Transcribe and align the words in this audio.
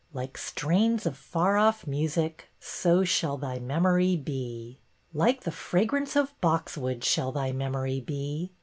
"'Like 0.21 0.35
strains 0.35 1.05
of 1.05 1.15
far 1.15 1.57
off 1.57 1.85
music. 1.85 2.49
So 2.59 3.03
shall 3.03 3.37
thy 3.37 3.59
memory 3.59 4.15
be.*'' 4.17 4.79
Like 5.13 5.41
the 5.43 5.51
fragrance 5.51 6.15
of 6.15 6.33
boxwood 6.41 7.03
shall 7.03 7.31
thy 7.31 7.51
memory 7.51 7.99
be. 7.99 8.49